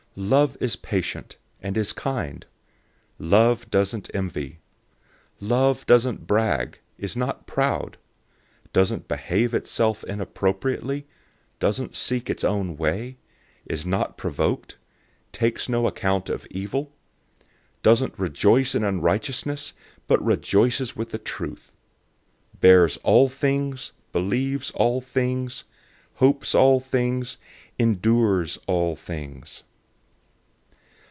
013:004 0.17 0.29
Love 0.29 0.57
is 0.59 0.75
patient 0.75 1.37
and 1.61 1.77
is 1.77 1.93
kind; 1.93 2.45
love 3.17 3.71
doesn't 3.71 4.11
envy. 4.13 4.59
Love 5.39 5.85
doesn't 5.85 6.27
brag, 6.27 6.79
is 6.97 7.15
not 7.15 7.47
proud, 7.47 7.95
013:005 8.67 8.71
doesn't 8.73 9.07
behave 9.07 9.53
itself 9.53 10.03
inappropriately, 10.03 11.07
doesn't 11.61 11.95
seek 11.95 12.29
its 12.29 12.43
own 12.43 12.75
way, 12.75 13.15
is 13.65 13.85
not 13.85 14.17
provoked, 14.17 14.77
takes 15.31 15.69
no 15.69 15.87
account 15.87 16.29
of 16.29 16.45
evil; 16.49 16.91
013:006 17.77 17.83
doesn't 17.83 18.19
rejoice 18.19 18.75
in 18.75 18.83
unrighteousness, 18.83 19.71
but 20.07 20.21
rejoices 20.21 20.93
with 20.93 21.11
the 21.11 21.17
truth; 21.17 21.71
013:007 22.57 22.59
bears 22.59 22.97
all 22.97 23.29
things, 23.29 23.93
believes 24.11 24.71
all 24.71 24.99
things, 24.99 25.63
hopes 26.15 26.53
all 26.53 26.81
things, 26.81 27.37
endures 27.79 28.59
all 28.67 28.97
things. 28.97 29.63